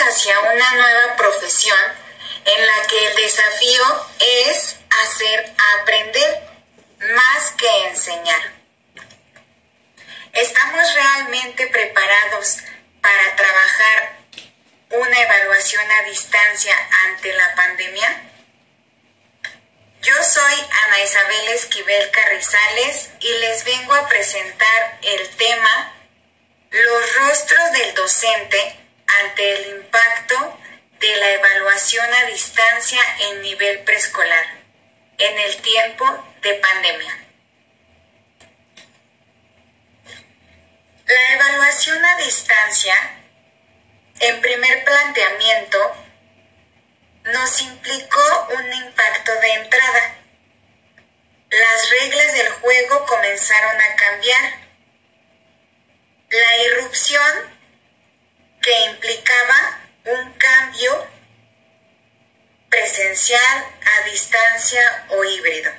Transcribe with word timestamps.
hacia 0.00 0.40
una 0.40 0.74
nueva 0.74 1.16
profesión 1.16 1.78
en 2.44 2.66
la 2.66 2.86
que 2.86 3.06
el 3.06 3.16
desafío 3.16 4.06
es 4.20 4.76
hacer 5.02 5.54
aprender 5.80 6.42
más 7.00 7.50
que 7.52 7.88
enseñar. 7.88 8.52
¿Estamos 10.32 10.94
realmente 10.94 11.66
preparados 11.68 12.58
para 13.00 13.36
trabajar 13.36 14.16
una 14.90 15.20
evaluación 15.20 15.90
a 15.90 16.02
distancia 16.08 16.74
ante 17.06 17.32
la 17.32 17.54
pandemia? 17.54 18.22
Yo 20.02 20.14
soy 20.22 20.54
Ana 20.86 21.00
Isabel 21.00 21.48
Esquivel 21.48 22.10
Carrizales 22.10 23.10
y 23.20 23.32
les 23.38 23.64
vengo 23.64 23.94
a 23.94 24.08
presentar 24.08 24.98
el 25.02 25.28
tema 25.36 25.94
Los 26.70 27.16
rostros 27.16 27.72
del 27.72 27.94
docente 27.94 28.85
ante 29.06 29.54
el 29.54 29.76
impacto 29.78 30.58
de 31.00 31.16
la 31.16 31.30
evaluación 31.32 32.06
a 32.12 32.26
distancia 32.26 33.00
en 33.30 33.42
nivel 33.42 33.80
preescolar 33.80 34.56
en 35.18 35.38
el 35.38 35.56
tiempo 35.62 36.04
de 36.42 36.54
pandemia. 36.54 37.18
La 41.06 41.34
evaluación 41.34 42.04
a 42.04 42.16
distancia, 42.16 42.94
en 44.20 44.40
primer 44.40 44.84
planteamiento, 44.84 45.78
nos 47.24 47.60
implicó 47.62 48.48
un 48.58 48.72
impacto 48.72 49.32
de 49.40 49.52
entrada. 49.52 50.14
Las 51.50 51.90
reglas 51.90 52.32
del 52.34 52.48
juego 52.48 53.06
comenzaron 53.06 53.80
a 53.80 53.96
cambiar. 53.96 54.66
La 56.28 56.56
irrupción 56.66 57.56
que 58.60 58.84
implicaba 58.86 59.80
un 60.04 60.32
cambio 60.32 61.06
presencial, 62.68 63.64
a 63.84 64.04
o 65.10 65.24
híbrido. 65.24 65.70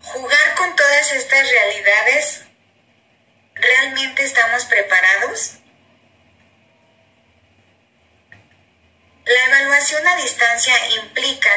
Jugar 0.00 0.54
con 0.56 0.74
todas 0.74 1.12
estas 1.12 1.50
realidades, 1.50 2.42
¿realmente 3.54 4.24
estamos 4.24 4.64
preparados? 4.64 5.58
La 9.26 9.44
evaluación 9.48 10.06
a 10.06 10.16
distancia 10.16 10.74
implica 11.02 11.50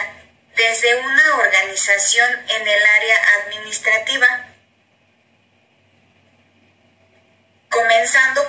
desde 0.55 0.95
una 0.95 1.35
organización 1.37 2.29
en 2.49 2.67
el 2.67 2.85
área 2.85 3.17
administrativa, 3.39 4.27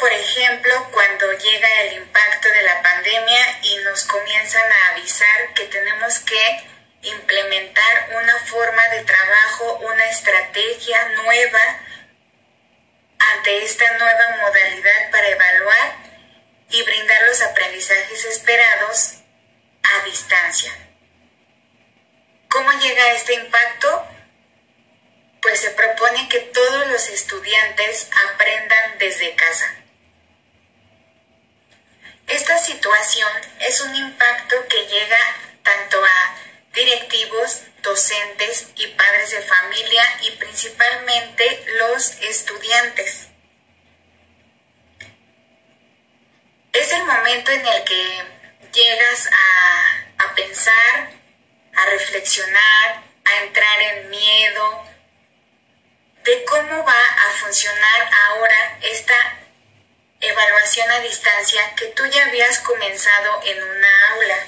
por 0.01 0.13
ejemplo 0.13 0.89
cuando 0.91 1.33
llega 1.35 1.83
el 1.83 1.93
impacto 1.99 2.49
de 2.49 2.63
la 2.63 2.83
pandemia 2.83 3.59
y 3.63 3.77
nos 3.85 4.03
comienzan 4.05 4.73
a 4.73 4.89
avisar 4.91 5.55
que 5.55 5.67
tenemos 5.67 6.19
que 6.21 6.65
implementar 7.03 8.09
una 8.21 8.39
forma 8.41 8.89
de 8.89 9.05
trabajo, 9.05 9.75
una 9.85 10.11
estrategia 10.11 11.09
nueva 11.11 11.61
ante 13.19 13.65
esta 13.65 13.85
nueva 13.99 14.37
modalidad 14.41 15.11
para 15.13 15.29
evaluar 15.29 15.97
y 16.71 16.83
brindar 16.83 17.23
los 17.29 17.41
aprendizajes 17.43 18.25
esperados 18.25 19.15
a 19.85 20.05
distancia. 20.07 20.73
¿Cómo 22.49 22.73
llega 22.81 23.13
este 23.13 23.35
impacto? 23.35 24.09
Pues 25.43 25.61
se 25.61 25.71
propone 25.73 26.29
que 26.29 26.39
todos 26.39 26.87
los 26.87 27.09
estudiantes 27.09 28.09
aprendan 28.31 28.99
desde 28.99 29.35
casa. 29.35 29.75
Esta 32.29 32.57
situación 32.59 33.31
es 33.61 33.81
un 33.81 33.95
impacto 33.95 34.57
que 34.69 34.87
llega 34.87 35.19
tanto 35.63 36.03
a 36.03 36.37
directivos, 36.73 37.63
docentes 37.83 38.69
y 38.77 38.87
padres 38.87 39.33
de 39.33 39.43
familia 39.43 40.03
y 40.23 40.31
principalmente 40.37 41.65
los 41.79 42.13
estudiantes. 42.23 43.29
es 46.73 46.93
el 46.93 47.05
momento 47.05 47.53
en 47.53 47.67
el 47.67 47.85
que 47.85 48.25
llegas 48.73 49.29
a, 49.31 50.25
a 50.25 50.35
pensar, 50.35 51.11
a 51.77 51.87
reflexionar, 51.87 53.03
a 53.25 53.45
entrar 53.45 53.83
en 53.83 54.11
miedo 54.11 54.92
de 56.25 56.45
cómo 56.45 56.85
va 56.85 56.93
a 56.93 57.31
funcionar 57.41 58.11
ahora 58.29 58.79
esta 58.83 59.15
evaluación 60.21 60.91
a 60.91 61.01
distancia 61.01 61.75
que 61.75 61.87
tú 61.87 62.07
ya 62.07 62.27
habías 62.27 62.61
comenzado 62.61 63.41
en 63.45 63.63
una 63.63 64.11
aula. 64.11 64.47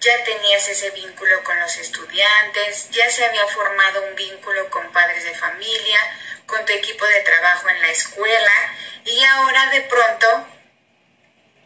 Ya 0.00 0.24
tenías 0.24 0.68
ese 0.68 0.90
vínculo 0.90 1.42
con 1.44 1.58
los 1.60 1.76
estudiantes, 1.76 2.90
ya 2.90 3.10
se 3.10 3.24
había 3.24 3.46
formado 3.46 4.02
un 4.02 4.14
vínculo 4.14 4.68
con 4.70 4.90
padres 4.92 5.24
de 5.24 5.34
familia, 5.34 5.98
con 6.46 6.64
tu 6.64 6.72
equipo 6.72 7.06
de 7.06 7.20
trabajo 7.20 7.68
en 7.68 7.80
la 7.80 7.90
escuela 7.90 8.74
y 9.04 9.22
ahora 9.24 9.66
de 9.70 9.82
pronto 9.82 10.46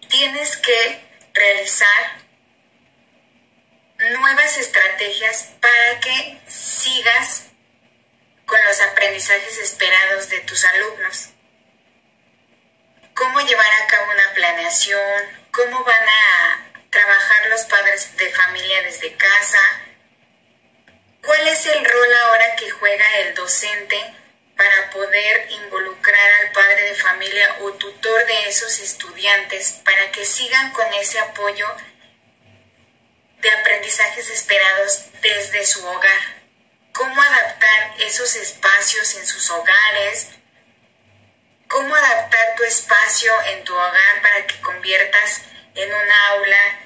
tienes 0.08 0.56
que 0.58 1.00
realizar 1.32 2.24
nuevas 3.98 4.58
estrategias 4.58 5.50
para 5.60 6.00
que 6.00 6.40
sigas 6.46 7.44
con 8.54 8.64
los 8.66 8.80
aprendizajes 8.82 9.58
esperados 9.58 10.28
de 10.28 10.38
tus 10.42 10.64
alumnos. 10.64 11.30
Cómo 13.12 13.40
llevar 13.40 13.66
a 13.82 13.86
cabo 13.88 14.12
una 14.12 14.32
planeación, 14.32 15.24
cómo 15.50 15.82
van 15.82 16.08
a 16.08 16.70
trabajar 16.88 17.48
los 17.48 17.62
padres 17.62 18.16
de 18.16 18.30
familia 18.30 18.82
desde 18.82 19.16
casa, 19.16 19.58
cuál 21.24 21.48
es 21.48 21.66
el 21.66 21.84
rol 21.84 22.14
ahora 22.14 22.54
que 22.54 22.70
juega 22.70 23.18
el 23.22 23.34
docente 23.34 23.98
para 24.56 24.88
poder 24.90 25.50
involucrar 25.50 26.32
al 26.42 26.52
padre 26.52 26.90
de 26.90 26.94
familia 26.94 27.56
o 27.62 27.72
tutor 27.72 28.24
de 28.24 28.48
esos 28.48 28.78
estudiantes 28.78 29.80
para 29.84 30.12
que 30.12 30.24
sigan 30.24 30.70
con 30.70 30.94
ese 30.94 31.18
apoyo 31.18 31.66
de 33.40 33.50
aprendizajes 33.50 34.30
esperados 34.30 35.06
desde 35.20 35.66
su 35.66 35.84
hogar. 35.84 36.43
Cómo 36.94 37.20
adaptar 37.20 37.94
esos 37.98 38.36
espacios 38.36 39.16
en 39.16 39.26
sus 39.26 39.50
hogares, 39.50 40.28
cómo 41.68 41.92
adaptar 41.92 42.54
tu 42.56 42.62
espacio 42.62 43.32
en 43.46 43.64
tu 43.64 43.74
hogar 43.74 44.22
para 44.22 44.46
que 44.46 44.60
conviertas 44.60 45.42
en 45.74 45.92
una 45.92 46.28
aula 46.28 46.78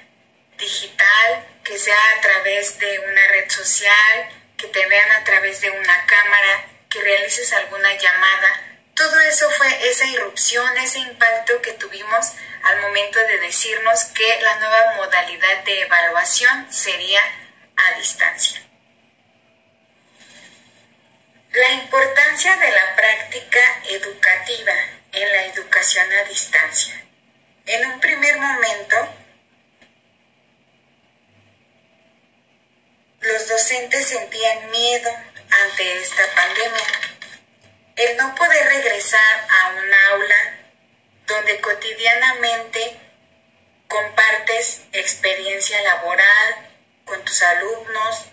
digital, 0.57 1.47
que 1.63 1.79
sea 1.79 1.99
a 2.17 2.21
través 2.23 2.79
de 2.79 2.99
una 3.01 3.29
red 3.29 3.51
social, 3.51 4.31
que 4.57 4.69
te 4.69 4.87
vean 4.87 5.11
a 5.13 5.25
través 5.25 5.61
de 5.61 5.71
una 5.71 6.07
cámara, 6.07 6.65
que 6.89 7.03
realices 7.03 7.53
alguna 7.53 7.93
llamada. 7.93 8.63
Todo 8.95 9.21
eso 9.21 9.51
fue 9.51 9.91
esa 9.91 10.07
irrupción, 10.07 10.75
ese 10.79 11.01
impacto 11.01 11.61
que 11.61 11.73
tuvimos 11.73 12.33
al 12.63 12.81
momento 12.81 13.19
de 13.27 13.39
decirnos 13.41 14.05
que 14.07 14.41
la 14.41 14.57
nueva 14.57 14.95
modalidad 14.97 15.65
de 15.65 15.83
evaluación 15.83 16.73
sería 16.73 17.21
a 17.77 17.99
distancia. 17.99 18.68
La 21.59 21.73
importancia 21.73 22.57
de 22.57 22.71
la 22.71 22.95
práctica 22.95 23.59
educativa 23.89 24.75
en 25.11 25.33
la 25.33 25.47
educación 25.47 26.07
a 26.13 26.23
distancia. 26.29 27.05
En 27.67 27.85
un 27.91 27.99
primer 27.99 28.37
momento, 28.39 28.97
los 33.23 33.49
docentes 33.49 34.07
sentían 34.07 34.71
miedo 34.71 35.11
ante 35.51 35.99
esta 35.99 36.23
pandemia. 36.37 36.87
El 37.97 38.17
no 38.19 38.37
poder 38.37 38.65
regresar 38.65 39.47
a 39.51 39.69
un 39.71 39.95
aula 40.13 40.59
donde 41.27 41.61
cotidianamente 41.61 43.01
compartes 43.89 44.83
experiencia 44.93 45.83
laboral 45.83 46.71
con 47.05 47.25
tus 47.25 47.43
alumnos, 47.43 48.27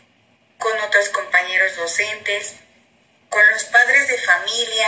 con 0.60 0.80
otros 0.80 1.10
compañeros 1.10 1.76
docentes, 1.76 2.58
con 3.36 3.52
los 3.52 3.66
padres 3.66 4.08
de 4.08 4.18
familia. 4.18 4.88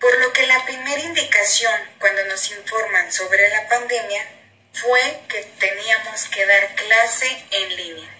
Por 0.00 0.18
lo 0.18 0.32
que 0.32 0.46
la 0.48 0.64
primera 0.64 1.00
indicación 1.00 1.80
cuando 2.00 2.24
nos 2.24 2.50
informan 2.50 3.12
sobre 3.12 3.48
la 3.50 3.68
pandemia 3.68 4.26
fue 4.72 5.20
que 5.28 5.44
teníamos 5.60 6.24
que 6.26 6.44
dar 6.44 6.74
clase 6.74 7.46
en 7.52 7.76
línea 7.76 8.14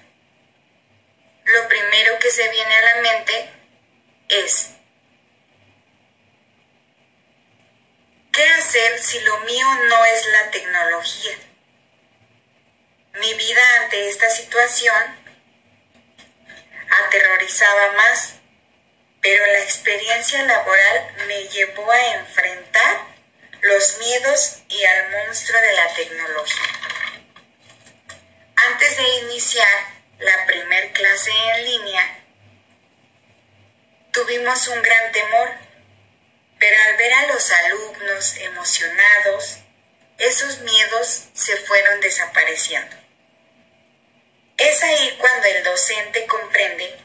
lo 1.44 1.68
primero 1.68 2.18
que 2.18 2.30
se 2.30 2.48
viene 2.48 2.74
a 2.74 2.94
la 2.94 3.02
mente 3.02 3.50
es, 4.28 4.70
¿qué 8.32 8.44
hacer 8.58 8.98
si 8.98 9.20
lo 9.20 9.38
mío 9.40 9.66
no 9.88 10.04
es 10.06 10.26
la 10.26 10.50
tecnología? 10.50 11.38
Mi 13.20 13.34
vida 13.34 13.62
ante 13.82 14.08
esta 14.08 14.30
situación 14.30 15.23
aterrorizaba 17.02 17.93
más 17.93 18.35
pero 19.25 19.46
la 19.46 19.61
experiencia 19.61 20.43
laboral 20.43 21.14
me 21.26 21.49
llevó 21.49 21.91
a 21.91 22.14
enfrentar 22.17 23.06
los 23.62 23.96
miedos 23.96 24.58
y 24.69 24.85
al 24.85 25.11
monstruo 25.12 25.58
de 25.62 25.73
la 25.73 25.94
tecnología. 25.94 26.69
Antes 28.55 28.96
de 28.99 29.08
iniciar 29.20 29.87
la 30.19 30.44
primer 30.44 30.93
clase 30.93 31.31
en 31.31 31.64
línea, 31.64 32.19
tuvimos 34.12 34.69
un 34.69 34.82
gran 34.82 35.11
temor, 35.12 35.52
pero 36.58 36.76
al 36.87 36.96
ver 36.99 37.12
a 37.14 37.26
los 37.29 37.50
alumnos 37.50 38.37
emocionados, 38.37 39.56
esos 40.19 40.58
miedos 40.58 41.29
se 41.32 41.56
fueron 41.56 41.99
desapareciendo. 42.02 42.94
Es 44.56 44.82
ahí 44.82 45.16
cuando 45.18 45.46
el 45.48 45.64
docente 45.64 46.26
comprende 46.26 46.96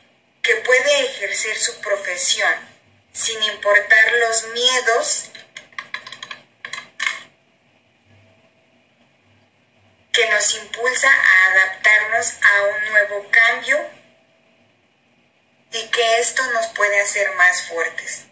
que 0.42 0.56
puede 0.58 1.06
ejercer 1.06 1.58
su 1.58 1.80
profesión 1.82 2.54
sin 3.12 3.42
importar 3.44 4.14
los 4.14 4.44
miedos 4.50 5.30
que 10.12 10.30
nos 10.30 10.56
impulsa 10.56 11.10
a 11.10 11.46
adaptarnos 11.52 12.34
a 12.42 12.64
un 12.64 12.92
nuevo 12.92 13.30
cambio 13.32 13.90
y 15.72 15.88
que 15.88 16.20
esto 16.20 16.46
nos 16.52 16.68
puede 16.68 17.00
hacer 17.02 17.32
más 17.36 17.68
fuertes. 17.68 18.26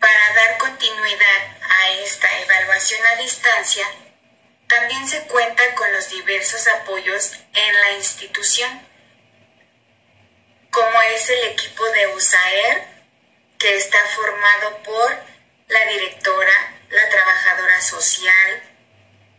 Para 0.00 0.34
dar 0.34 0.58
continuidad 0.58 1.56
a 1.60 1.90
esta 1.90 2.40
evaluación 2.40 3.00
a 3.06 3.16
distancia, 3.16 3.86
también 4.72 5.06
se 5.06 5.22
cuenta 5.24 5.62
con 5.74 5.92
los 5.92 6.08
diversos 6.08 6.66
apoyos 6.68 7.32
en 7.52 7.80
la 7.80 7.92
institución, 7.92 8.88
como 10.70 11.02
es 11.14 11.28
el 11.28 11.48
equipo 11.48 11.84
de 11.90 12.06
USAER, 12.08 12.88
que 13.58 13.76
está 13.76 13.98
formado 14.16 14.82
por 14.82 15.18
la 15.68 15.84
directora, 15.86 16.74
la 16.88 17.08
trabajadora 17.10 17.80
social, 17.82 18.62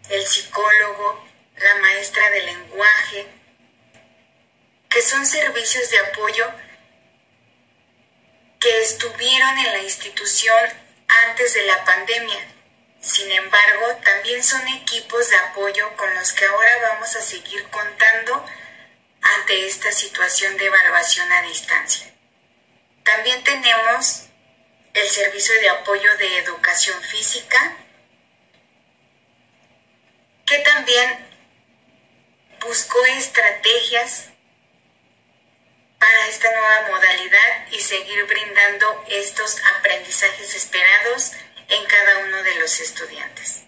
el 0.09 0.25
psicólogo, 0.25 1.27
la 1.57 1.75
maestra 1.75 2.29
de 2.29 2.44
lenguaje, 2.44 3.27
que 4.89 5.01
son 5.01 5.25
servicios 5.25 5.89
de 5.89 6.00
apoyo 6.00 6.51
que 8.59 8.81
estuvieron 8.83 9.57
en 9.57 9.74
la 9.74 9.79
institución 9.79 10.69
antes 11.25 11.56
de 11.56 11.65
la 11.65 11.83
pandemia 11.83 12.52
sin 13.03 13.29
embargo, 13.31 13.97
también 14.01 14.41
son 14.41 14.65
equipos 14.69 15.29
de 15.29 15.35
apoyo 15.35 15.94
con 15.97 16.13
los 16.15 16.31
que 16.31 16.45
ahora 16.45 16.71
vamos 16.83 17.13
a 17.17 17.21
seguir 17.21 17.67
contando 17.69 18.45
ante 19.21 19.67
esta 19.67 19.91
situación 19.91 20.55
de 20.55 20.67
evaluación 20.67 21.29
a 21.31 21.41
distancia. 21.41 22.09
También 23.03 23.44
tenemos 23.44 24.23
el 24.94 25.09
servicio 25.09 25.53
de 25.59 25.69
apoyo 25.69 26.15
de 26.17 26.38
educación 26.39 27.01
física, 27.01 27.75
que 30.45 30.59
también 30.59 31.27
buscó 32.61 33.05
estrategias 33.05 34.29
para 36.00 36.27
esta 36.27 36.50
nueva 36.51 36.88
modalidad 36.89 37.67
y 37.71 37.79
seguir 37.81 38.23
brindando 38.27 39.03
estos 39.09 39.57
aprendizajes 39.77 40.55
esperados 40.55 41.33
en 41.73 41.85
cada 41.85 42.19
uno 42.19 42.43
de 42.43 42.55
los 42.55 42.79
estudiantes. 42.79 43.63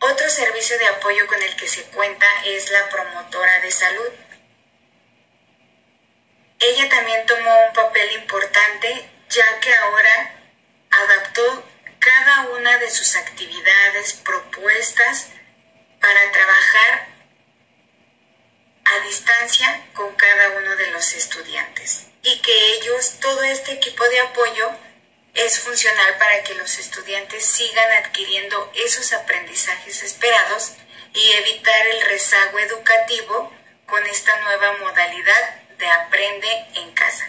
Otro 0.00 0.28
servicio 0.28 0.78
de 0.78 0.86
apoyo 0.86 1.26
con 1.26 1.40
el 1.42 1.56
que 1.56 1.68
se 1.68 1.84
cuenta 1.84 2.26
es 2.44 2.70
la 2.70 2.88
promotora 2.88 3.60
de 3.60 3.70
salud. 3.70 4.10
Ella 6.58 6.88
también 6.88 7.24
tomó 7.26 7.66
un 7.68 7.72
papel 7.72 8.12
importante 8.12 9.08
ya 9.30 9.60
que 9.60 9.74
ahora 9.74 10.34
adaptó 10.90 11.64
cada 11.98 12.50
una 12.50 12.78
de 12.78 12.90
sus 12.90 13.16
actividades 13.16 14.14
propuestas 14.14 15.28
para 16.00 16.32
trabajar 16.32 17.11
a 18.84 19.06
distancia 19.06 19.86
con 19.94 20.14
cada 20.14 20.50
uno 20.50 20.76
de 20.76 20.90
los 20.90 21.12
estudiantes 21.14 22.06
y 22.22 22.40
que 22.40 22.74
ellos, 22.74 23.18
todo 23.20 23.42
este 23.42 23.72
equipo 23.72 24.08
de 24.08 24.20
apoyo, 24.20 24.70
es 25.34 25.60
funcional 25.60 26.18
para 26.18 26.42
que 26.42 26.54
los 26.54 26.78
estudiantes 26.78 27.44
sigan 27.44 28.04
adquiriendo 28.04 28.70
esos 28.74 29.12
aprendizajes 29.12 30.02
esperados 30.02 30.72
y 31.14 31.32
evitar 31.32 31.86
el 31.86 32.02
rezago 32.02 32.58
educativo 32.58 33.52
con 33.86 34.04
esta 34.06 34.38
nueva 34.40 34.76
modalidad 34.78 35.62
de 35.78 35.86
aprende 35.86 36.66
en 36.74 36.92
casa. 36.92 37.28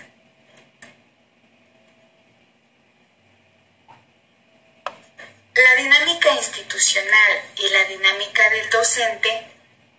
La 5.56 5.76
dinámica 5.76 6.32
institucional 6.34 7.42
y 7.56 7.70
la 7.70 7.84
dinámica 7.86 8.50
del 8.50 8.70
docente 8.70 9.53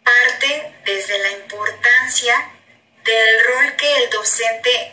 parte 0.05 0.75
desde 0.85 1.19
la 1.19 1.31
importancia 1.33 2.51
del 3.03 3.45
rol 3.45 3.77
que 3.77 3.97
el 3.97 4.11
docente 4.11 4.93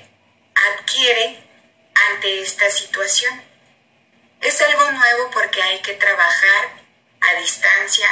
adquiere 0.56 1.44
ante 1.94 2.42
esta 2.42 2.70
situación. 2.70 3.42
Es 4.42 4.62
algo 4.62 4.92
nuevo 4.92 5.32
porque 5.32 5.62
hay 5.62 5.80
que 5.82 5.94
trabajar 5.94 6.70
a 7.22 7.40
distancia, 7.40 8.08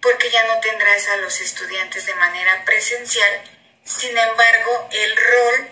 porque 0.00 0.30
ya 0.30 0.46
no 0.46 0.60
tendrás 0.60 1.08
a 1.08 1.16
los 1.16 1.40
estudiantes 1.40 2.06
de 2.06 2.14
manera 2.14 2.64
presencial, 2.64 3.42
sin 3.84 4.16
embargo 4.16 4.88
el 4.92 5.16
rol 5.16 5.70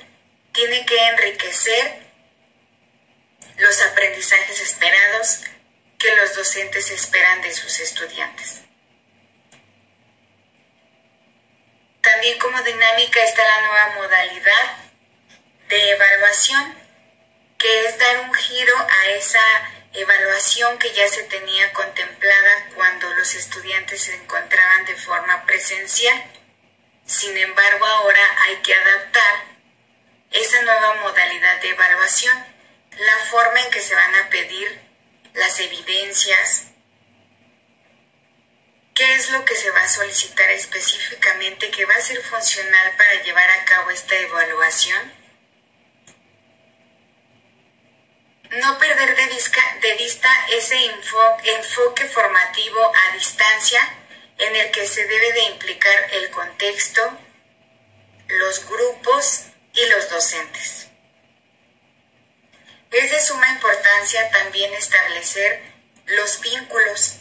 tiene 0.53 0.85
que 0.85 0.97
enriquecer 1.09 2.09
los 3.59 3.81
aprendizajes 3.83 4.61
esperados 4.61 5.41
que 5.99 6.15
los 6.17 6.35
docentes 6.35 6.91
esperan 6.91 7.43
de 7.43 7.53
sus 7.53 7.81
estudiantes. 7.81 8.68
También 12.12 12.38
como 12.38 12.62
dinámica 12.62 13.22
está 13.22 13.44
la 13.44 13.60
nueva 13.66 13.94
modalidad 13.96 14.76
de 15.69 15.90
evaluación, 15.90 16.75
que 17.58 17.84
es 17.84 17.99
dar 17.99 18.20
un 18.20 18.32
giro 18.32 18.75
a 18.78 19.10
esa 19.10 19.43
evaluación 19.93 20.78
que 20.78 20.90
ya 20.94 21.06
se 21.06 21.25
tenía 21.25 21.70
contemplada 21.75 22.70
cuando 22.75 23.12
los 23.14 23.35
estudiantes 23.35 24.04
se 24.04 24.14
encontraban 24.14 24.87
de 24.87 24.97
forma 24.97 25.44
presencial. 25.44 26.33
Sin 27.04 27.37
embargo, 27.37 27.85
ahora 27.85 28.23
hay 28.44 28.56
que 28.62 28.75
adaptar 28.75 29.44
esa 30.30 30.62
nueva 30.62 30.94
modalidad 31.02 31.61
de 31.61 31.68
evaluación, 31.68 32.42
la 32.97 33.18
forma 33.30 33.61
en 33.61 33.71
que 33.71 33.83
se 33.83 33.94
van 33.94 34.14
a 34.14 34.30
pedir 34.30 34.80
las 35.35 35.61
evidencias, 35.61 36.68
¿Qué 38.99 39.14
es 39.14 39.31
lo 39.31 39.45
que 39.45 39.55
se 39.55 39.71
va 39.71 39.81
a 39.81 39.88
solicitar 39.88 40.50
específicamente 40.50 41.71
que 41.71 41.85
va 41.85 41.95
a 41.95 42.00
ser 42.00 42.21
funcional 42.21 42.97
para 42.97 43.23
llevar 43.23 43.49
a 43.49 43.64
cabo 43.64 43.90
esta 43.90 44.17
evaluación? 44.17 45.14
No 48.50 48.76
perder 48.76 49.14
de 49.14 49.95
vista, 49.95 50.33
ese 50.50 50.85
enfoque 50.85 52.07
formativo 52.07 52.93
a 52.93 53.14
distancia 53.14 53.81
en 54.37 54.57
el 54.57 54.73
que 54.73 54.85
se 54.85 55.07
debe 55.07 55.33
de 55.33 55.43
implicar 55.45 56.09
el 56.14 56.31
contexto, 56.31 57.21
los 58.26 58.67
grupos 58.67 59.45
y 59.75 59.87
los 59.90 60.11
docentes. 60.11 60.88
Es 62.90 63.12
de 63.12 63.21
suma 63.21 63.49
importancia 63.50 64.28
también 64.33 64.75
establecer 64.75 65.62
los 66.07 66.40
vínculos 66.40 67.21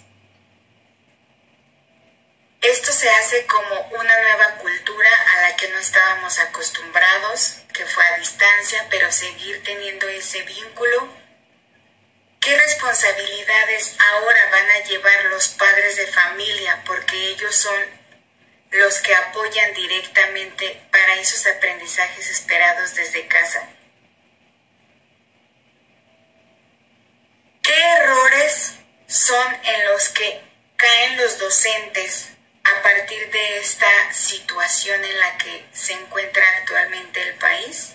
esto 2.62 2.92
se 2.92 3.10
hace 3.10 3.46
como 3.46 3.82
una 4.00 4.20
nueva 4.20 4.56
cultura 4.56 5.10
a 5.36 5.42
la 5.42 5.56
que 5.56 5.70
no 5.70 5.78
estábamos 5.78 6.40
acostumbrados, 6.40 7.58
que 7.74 7.86
fue 7.86 8.04
a 8.06 8.18
distancia, 8.18 8.86
pero 8.90 9.12
seguir 9.12 9.64
teniendo 9.64 10.08
ese 10.10 10.42
vínculo. 10.42 11.08
¿Qué 12.40 12.58
responsabilidades 12.58 13.96
ahora 14.00 14.50
van 14.52 14.70
a 14.72 14.84
llevar 14.86 15.26
los 15.26 15.50
padres 15.50 15.98
de 15.98 16.08
familia? 16.08 16.82
Porque 16.86 17.16
ellos 17.30 17.56
son 17.56 17.80
los 18.72 19.00
que 19.00 19.16
apoyan 19.16 19.74
directamente 19.74 20.82
para 20.92 21.16
esos 21.16 21.46
aprendizajes 21.46 22.30
esperados 22.30 22.96
desde 22.96 23.28
casa. 23.28 23.70
¿Qué 27.62 27.80
errores 27.80 28.74
son 29.08 29.60
en 29.64 29.86
los 29.88 30.10
que 30.10 30.42
caen 30.76 31.18
los 31.18 31.38
docentes 31.38 32.30
a 32.68 32.82
partir 32.82 33.30
de 33.32 33.60
esta 33.60 34.14
situación 34.14 35.04
en 35.04 35.20
la 35.20 35.38
que 35.38 35.66
se 35.72 35.94
encuentra 35.94 36.44
actualmente 36.58 37.22
el 37.22 37.36
país? 37.36 37.94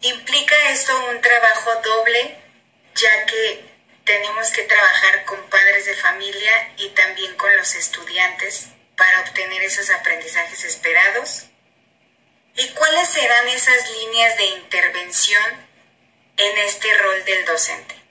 ¿Implica 0.00 0.70
esto 0.70 0.92
un 1.10 1.20
trabajo 1.20 1.70
doble, 1.82 2.36
ya 2.94 3.26
que 3.26 3.64
tenemos 4.04 4.50
que 4.50 4.62
trabajar 4.64 5.24
con 5.24 5.48
padres 5.48 5.86
de 5.86 5.94
familia 5.94 6.72
y 6.76 6.90
también 6.90 7.34
con 7.36 7.56
los 7.56 7.74
estudiantes 7.74 8.68
para 8.96 9.22
obtener 9.22 9.62
esos 9.62 9.90
aprendizajes 9.90 10.62
esperados? 10.64 11.46
¿Y 12.56 12.68
cuáles 12.74 13.08
serán 13.08 13.48
esas 13.48 13.90
líneas 13.90 14.36
de 14.36 14.44
intervención 14.44 15.66
en 16.36 16.58
este 16.58 16.96
rol 16.98 17.24
del 17.24 17.44
docente? 17.44 18.03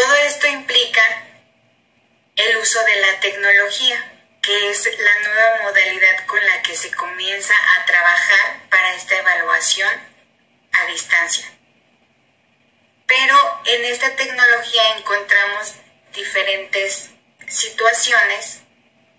Todo 0.00 0.14
esto 0.14 0.46
implica 0.46 1.02
el 2.34 2.56
uso 2.56 2.82
de 2.84 2.96
la 3.02 3.20
tecnología, 3.20 4.02
que 4.40 4.70
es 4.70 4.88
la 4.98 5.18
nueva 5.28 5.62
modalidad 5.64 6.24
con 6.24 6.42
la 6.42 6.62
que 6.62 6.74
se 6.74 6.90
comienza 6.90 7.52
a 7.52 7.84
trabajar 7.84 8.62
para 8.70 8.94
esta 8.94 9.18
evaluación 9.18 9.90
a 10.72 10.86
distancia. 10.86 11.44
Pero 13.06 13.36
en 13.66 13.84
esta 13.84 14.16
tecnología 14.16 14.96
encontramos 14.96 15.74
diferentes 16.14 17.10
situaciones 17.46 18.60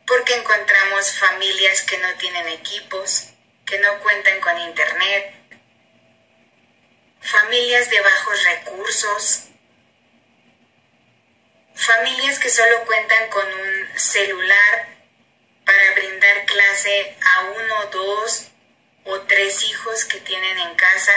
porque 0.08 0.34
encontramos 0.34 1.14
familias 1.14 1.84
que 1.84 2.00
no 2.00 2.12
tienen 2.16 2.48
equipos, 2.48 3.28
que 3.68 3.78
no 3.78 4.00
cuentan 4.00 4.42
con 4.42 4.58
internet, 4.58 5.36
familias 7.22 7.88
de 7.92 8.02
bajos 8.02 8.44
recursos, 8.46 9.51
familias 11.82 12.38
que 12.38 12.50
solo 12.50 12.86
cuentan 12.86 13.30
con 13.30 13.46
un 13.46 14.00
celular 14.00 14.88
para 15.66 15.92
brindar 15.96 16.46
clase 16.46 17.18
a 17.22 17.42
uno, 17.46 17.86
dos 17.88 18.48
o 19.06 19.20
tres 19.22 19.64
hijos 19.64 20.06
que 20.06 20.20
tienen 20.20 20.60
en 20.60 20.76
casa. 20.76 21.14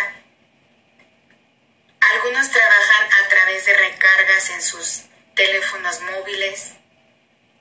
Algunos 2.01 2.51
trabajan 2.51 3.09
a 3.25 3.29
través 3.29 3.67
de 3.67 3.75
recargas 3.75 4.51
en 4.51 4.63
sus 4.63 5.03
teléfonos 5.35 6.01
móviles. 6.01 6.73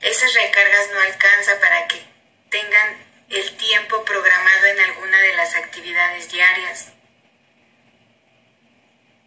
Esas 0.00 0.32
recargas 0.34 0.90
no 0.92 1.00
alcanzan 1.00 1.60
para 1.60 1.86
que 1.88 2.02
tengan 2.50 3.04
el 3.28 3.56
tiempo 3.56 4.04
programado 4.04 4.66
en 4.66 4.80
alguna 4.80 5.18
de 5.20 5.34
las 5.34 5.54
actividades 5.56 6.30
diarias. 6.30 6.88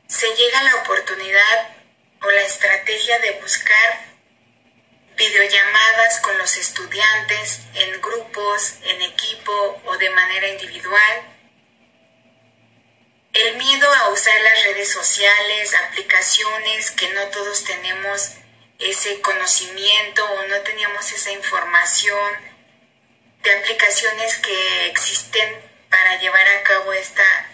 Se 0.07 0.27
llega 0.35 0.63
la 0.63 0.75
oportunidad 0.77 1.76
la 2.31 2.41
estrategia 2.41 3.19
de 3.19 3.31
buscar 3.41 4.07
videollamadas 5.15 6.19
con 6.21 6.37
los 6.37 6.55
estudiantes 6.57 7.61
en 7.73 8.01
grupos, 8.01 8.75
en 8.83 9.01
equipo 9.01 9.81
o 9.85 9.97
de 9.97 10.09
manera 10.11 10.47
individual. 10.47 11.33
El 13.33 13.55
miedo 13.57 13.91
a 13.91 14.09
usar 14.09 14.39
las 14.41 14.63
redes 14.63 14.91
sociales, 14.91 15.73
aplicaciones 15.73 16.91
que 16.91 17.09
no 17.13 17.27
todos 17.27 17.63
tenemos 17.63 18.33
ese 18.79 19.19
conocimiento 19.21 20.23
o 20.23 20.47
no 20.47 20.61
teníamos 20.61 21.11
esa 21.11 21.31
información 21.31 22.33
de 23.41 23.51
aplicaciones 23.53 24.37
que 24.37 24.87
existen 24.87 25.61
para 25.89 26.19
llevar 26.19 26.47
a 26.47 26.63
cabo 26.63 26.93
esta, 26.93 27.49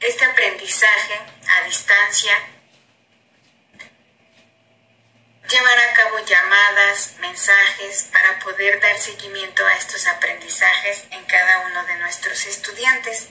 este 0.00 0.24
aprendizaje 0.24 1.20
a 1.48 1.64
distancia 1.66 2.53
llevar 5.54 5.78
a 5.78 5.92
cabo 5.92 6.18
llamadas, 6.18 7.12
mensajes 7.20 8.08
para 8.10 8.40
poder 8.40 8.80
dar 8.80 8.98
seguimiento 8.98 9.64
a 9.64 9.76
estos 9.76 10.04
aprendizajes 10.08 11.04
en 11.12 11.24
cada 11.26 11.60
uno 11.60 11.84
de 11.84 11.94
nuestros 11.98 12.44
estudiantes. 12.46 13.28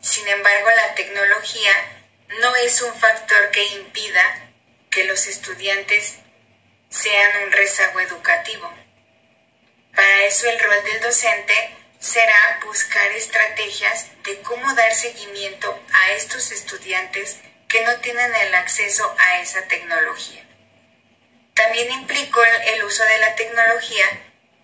Sin 0.00 0.26
embargo, 0.26 0.68
la 0.76 0.94
tecnología 0.96 1.70
no 2.40 2.56
es 2.56 2.82
un 2.82 2.92
factor 2.98 3.52
que 3.52 3.64
impida 3.64 4.50
que 4.90 5.04
los 5.04 5.28
estudiantes 5.28 6.16
sean 6.90 7.44
un 7.44 7.52
rezago 7.52 8.00
educativo. 8.00 8.68
Para 9.94 10.24
eso 10.24 10.48
el 10.48 10.58
rol 10.58 10.82
del 10.82 11.00
docente 11.00 11.76
será 12.00 12.58
buscar 12.64 13.12
estrategias 13.12 14.06
de 14.24 14.40
cómo 14.42 14.74
dar 14.74 14.92
seguimiento 14.92 15.80
a 15.92 16.10
estos 16.10 16.50
estudiantes 16.50 17.36
que 17.68 17.84
no 17.84 18.00
tienen 18.00 18.34
el 18.34 18.54
acceso 18.56 19.14
a 19.16 19.40
esa 19.40 19.62
tecnología. 19.68 20.45
También 21.56 21.90
implicó 21.90 22.42
el 22.44 22.84
uso 22.84 23.02
de 23.02 23.18
la 23.18 23.34
tecnología 23.34 24.04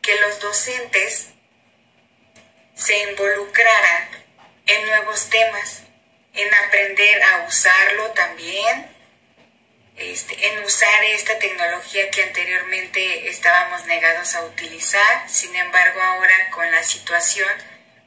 que 0.03 0.15
los 0.21 0.39
docentes 0.41 1.29
se 2.75 2.99
involucraran 3.11 4.09
en 4.67 4.87
nuevos 4.87 5.31
temas, 5.31 5.85
en 6.35 6.55
aprender 6.55 7.23
a 7.23 7.47
usarlo 7.49 8.11
también, 8.11 8.95
este, 9.97 10.49
en 10.49 10.65
usar 10.65 11.03
esta 11.05 11.39
tecnología 11.39 12.11
que 12.11 12.25
anteriormente 12.25 13.29
estábamos 13.29 13.87
negados 13.87 14.35
a 14.35 14.45
utilizar. 14.45 15.31
Sin 15.31 15.57
embargo, 15.57 15.99
ahora 15.99 16.51
con 16.51 16.71
la 16.71 16.83
situación, 16.83 17.51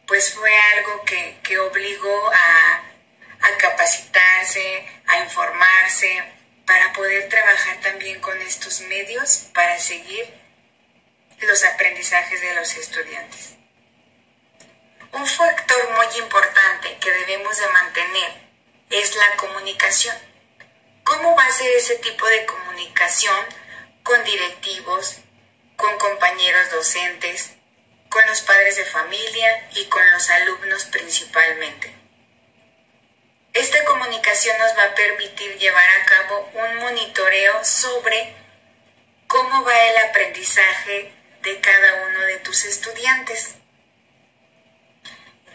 pues 0.06 0.32
fue 0.32 0.56
algo 0.76 1.04
que, 1.06 1.40
que 1.42 1.58
obligó 1.58 2.32
a, 2.32 2.84
a 3.42 3.58
capacitarse, 3.58 4.88
a 5.08 5.18
informarse, 5.22 6.35
para 6.66 6.94
poder 6.94 7.30
trabajar 7.30 7.80
también 7.82 8.20
con 8.22 8.40
estos 8.42 8.82
medios 8.82 9.50
para 9.54 9.78
seguir 9.80 10.26
los 11.40 11.64
aprendizajes 11.64 12.42
de 12.42 12.56
los 12.56 12.76
estudiantes. 12.76 13.56
Un 15.12 15.26
factor 15.26 15.90
muy 15.92 16.18
importante 16.18 16.98
que 17.00 17.12
debemos 17.12 17.58
de 17.58 17.68
mantener 17.68 18.32
es 18.90 19.16
la 19.16 19.36
comunicación. 19.38 20.16
¿Cómo 21.04 21.36
va 21.36 21.46
a 21.46 21.52
ser 21.52 21.70
ese 21.72 21.96
tipo 21.96 22.26
de 22.28 22.46
comunicación 22.46 23.46
con 24.04 24.24
directivos, 24.24 25.18
con 25.76 25.98
compañeros 25.98 26.72
docentes, 26.72 27.52
con 28.10 28.26
los 28.28 28.42
padres 28.42 28.78
de 28.78 28.86
familia 28.86 29.70
y 29.76 29.86
con 29.86 30.10
los 30.12 30.30
alumnos 30.30 30.86
principalmente? 30.86 32.05
Esta 33.56 33.86
comunicación 33.86 34.58
nos 34.58 34.78
va 34.78 34.84
a 34.84 34.96
permitir 34.96 35.58
llevar 35.58 35.90
a 35.90 36.06
cabo 36.06 36.52
un 36.56 36.76
monitoreo 36.76 37.64
sobre 37.64 38.36
cómo 39.28 39.64
va 39.64 39.82
el 39.82 39.98
aprendizaje 40.10 41.14
de 41.42 41.62
cada 41.62 42.06
uno 42.06 42.20
de 42.20 42.40
tus 42.40 42.66
estudiantes, 42.66 43.56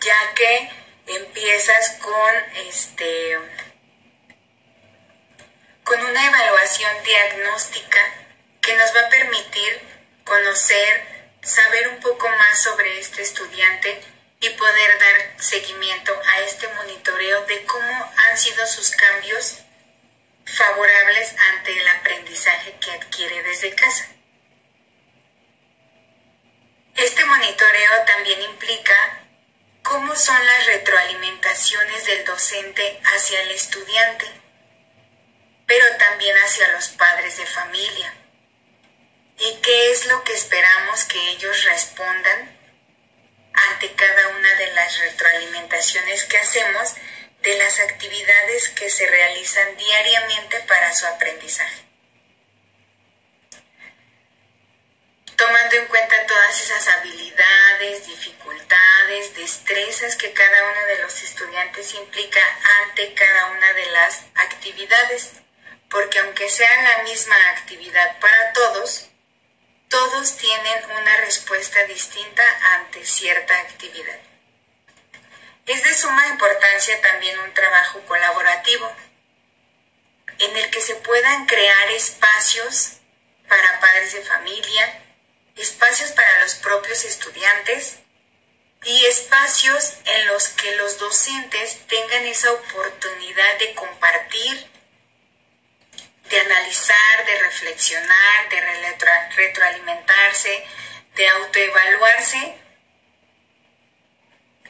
ya 0.00 0.34
que 0.34 0.70
empiezas 1.08 1.98
con 2.00 2.34
este 2.68 3.38
con 5.84 6.00
una 6.02 6.26
evaluación 6.26 7.04
diagnóstica 7.04 8.00
que 8.62 8.76
nos 8.76 8.96
va 8.96 9.00
a 9.02 9.10
permitir 9.10 9.78
conocer, 10.24 11.04
saber 11.42 11.88
un 11.88 12.00
poco 12.00 12.30
más 12.30 12.62
sobre 12.62 12.98
este 12.98 13.20
estudiante 13.20 14.00
y 14.40 14.48
poder 14.50 14.98
dar 14.98 15.42
seguimiento 15.42 16.18
a 16.32 16.40
este 16.40 16.66
monitoreo 16.68 17.44
de 17.44 17.62
cómo 17.66 18.12
han 18.16 18.38
sido 18.38 18.66
sus 18.66 18.90
cambios 18.90 19.58
favorables 20.46 21.34
ante 21.52 21.78
el 21.78 21.86
aprendizaje 21.88 22.74
que 22.80 22.90
adquiere 22.90 23.42
desde 23.42 23.74
casa. 23.74 24.08
Este 26.96 27.24
monitoreo 27.24 28.04
también 28.06 28.42
implica 28.42 29.20
cómo 29.82 30.16
son 30.16 30.44
las 30.44 30.66
retroalimentaciones 30.66 32.06
del 32.06 32.24
docente 32.24 33.00
hacia 33.04 33.42
el 33.42 33.50
estudiante, 33.50 34.26
pero 35.66 35.84
también 35.98 36.36
hacia 36.38 36.68
los 36.72 36.88
padres 36.88 37.36
de 37.36 37.46
familia. 37.46 38.14
¿Y 39.38 39.54
qué 39.62 39.92
es 39.92 40.06
lo 40.06 40.22
que 40.24 40.34
esperamos 40.34 41.04
que 41.04 41.18
ellos 41.30 41.64
respondan 41.64 42.58
ante 43.52 43.92
cada 43.94 44.28
una 44.28 44.54
de 44.54 44.72
las 44.72 44.98
retroalimentaciones 45.20 46.24
que 46.24 46.38
hacemos 46.38 46.94
de 47.42 47.56
las 47.58 47.78
actividades 47.80 48.68
que 48.70 48.90
se 48.90 49.06
realizan 49.06 49.76
diariamente 49.76 50.60
para 50.60 50.94
su 50.94 51.06
aprendizaje. 51.06 51.84
Tomando 55.36 55.76
en 55.76 55.86
cuenta 55.86 56.26
todas 56.26 56.60
esas 56.60 56.86
habilidades, 56.88 58.06
dificultades, 58.06 59.34
destrezas 59.34 60.16
que 60.16 60.32
cada 60.32 60.70
uno 60.70 60.86
de 60.86 60.98
los 60.98 61.22
estudiantes 61.22 61.94
implica 61.94 62.42
ante 62.82 63.14
cada 63.14 63.46
una 63.46 63.72
de 63.72 63.86
las 63.86 64.22
actividades, 64.34 65.30
porque 65.88 66.18
aunque 66.18 66.50
sea 66.50 66.82
la 66.82 67.02
misma 67.04 67.36
actividad 67.52 68.18
para 68.20 68.52
todos, 68.52 69.06
todos 69.88 70.36
tienen 70.36 70.84
una 70.90 71.16
respuesta 71.22 71.84
distinta 71.84 72.44
ante 72.74 73.04
cierta 73.06 73.58
actividad. 73.60 74.19
Suma 76.00 76.28
importancia 76.28 76.98
también 77.02 77.38
un 77.40 77.52
trabajo 77.52 78.00
colaborativo 78.06 78.90
en 80.38 80.56
el 80.56 80.70
que 80.70 80.80
se 80.80 80.94
puedan 80.94 81.44
crear 81.44 81.90
espacios 81.90 82.92
para 83.46 83.80
padres 83.80 84.14
de 84.14 84.22
familia, 84.22 85.02
espacios 85.56 86.12
para 86.12 86.40
los 86.40 86.54
propios 86.54 87.04
estudiantes 87.04 87.96
y 88.84 89.04
espacios 89.04 89.96
en 90.06 90.26
los 90.28 90.48
que 90.48 90.74
los 90.76 90.98
docentes 90.98 91.86
tengan 91.86 92.24
esa 92.24 92.50
oportunidad 92.50 93.58
de 93.58 93.74
compartir, 93.74 94.70
de 96.30 96.40
analizar, 96.40 97.26
de 97.26 97.42
reflexionar, 97.42 98.48
de 98.48 98.60
retroalimentarse, 99.36 100.64
de 101.14 101.28
autoevaluarse 101.28 102.59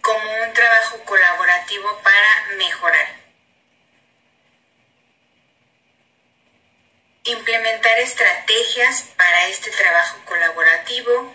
como 0.00 0.42
un 0.42 0.52
trabajo 0.52 0.98
colaborativo 1.04 2.00
para 2.02 2.56
mejorar. 2.56 3.20
Implementar 7.24 7.98
estrategias 7.98 9.02
para 9.16 9.46
este 9.48 9.70
trabajo 9.70 10.24
colaborativo, 10.24 11.34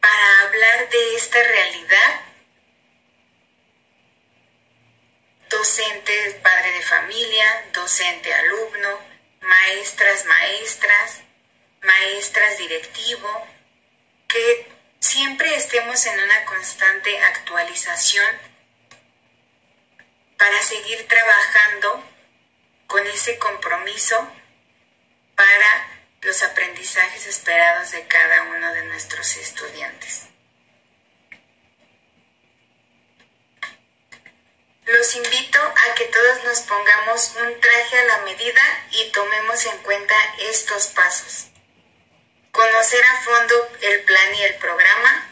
para 0.00 0.40
hablar 0.42 0.88
de 0.90 1.14
esta 1.16 1.42
realidad. 1.42 2.20
Docente, 5.48 6.40
padre 6.42 6.72
de 6.72 6.82
familia, 6.82 7.64
docente, 7.72 8.34
alumno, 8.34 9.00
maestras, 9.40 10.24
maestras, 10.26 11.20
maestras, 11.80 12.58
directivo, 12.58 13.46
que 14.26 14.73
siempre 15.04 15.54
estemos 15.54 16.06
en 16.06 16.18
una 16.18 16.44
constante 16.46 17.18
actualización 17.18 18.26
para 20.38 20.62
seguir 20.62 21.06
trabajando 21.06 22.02
con 22.86 23.06
ese 23.06 23.38
compromiso 23.38 24.16
para 25.36 25.88
los 26.22 26.42
aprendizajes 26.42 27.26
esperados 27.26 27.90
de 27.90 28.06
cada 28.06 28.44
uno 28.44 28.72
de 28.72 28.84
nuestros 28.86 29.36
estudiantes. 29.36 30.22
Los 34.86 35.16
invito 35.16 35.60
a 35.60 35.94
que 35.96 36.06
todos 36.06 36.44
nos 36.44 36.60
pongamos 36.60 37.34
un 37.42 37.60
traje 37.60 37.98
a 37.98 38.04
la 38.04 38.18
medida 38.18 38.62
y 38.92 39.12
tomemos 39.12 39.66
en 39.66 39.78
cuenta 39.78 40.14
estos 40.38 40.86
pasos. 40.88 41.53
Conocer 42.54 43.04
a 43.04 43.20
fondo 43.22 43.68
el 43.80 44.02
plan 44.02 44.32
y 44.36 44.42
el 44.44 44.54
programa. 44.54 45.28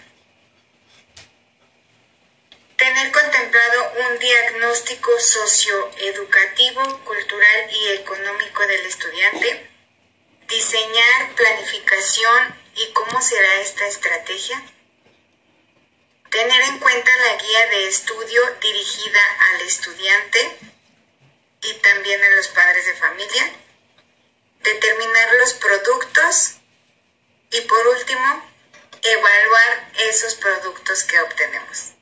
Tener 2.77 3.13
contemplado 3.13 3.93
un 4.09 4.19
diagnóstico 4.19 5.21
socioeducativo, 5.21 6.99
cultural 7.05 7.71
y 7.71 7.91
económico 7.91 8.67
del 8.67 8.85
estudiante. 8.87 9.71
Diseñar 10.49 11.37
planificación 11.37 12.59
y 12.75 12.93
cómo 12.93 13.23
será 13.23 13.61
esta 13.61 13.87
estrategia, 13.87 14.61
tener 16.29 16.61
en 16.63 16.81
cuenta 16.81 17.11
la 17.19 17.37
guía 17.37 17.67
de 17.69 17.87
estudio 17.87 18.43
dirigida 18.61 19.21
al 19.53 19.61
estudiante 19.61 20.59
y 21.63 21.75
también 21.75 22.21
a 22.25 22.31
los 22.31 22.49
padres 22.49 22.85
de 22.85 22.95
familia, 22.95 23.49
determinar 24.65 25.35
los 25.35 25.55
productos 25.55 26.57
y 27.53 27.61
por 27.63 27.87
último, 27.89 28.51
evaluar 29.03 29.93
esos 30.09 30.35
productos 30.37 31.05
que 31.05 31.21
obtenemos. 31.21 31.93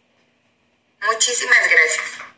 Muchísimas 1.00 1.68
gracias. 1.68 2.29